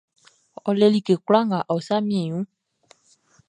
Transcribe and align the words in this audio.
Ɔ 0.67 0.69
le 0.79 0.87
like 0.93 1.13
kwlaa 1.25 1.45
nga 1.49 1.59
ɔ 1.73 1.75
sa 1.87 1.95
miɛn 2.07 2.27
i 2.27 2.31
wunʼn. 2.33 2.45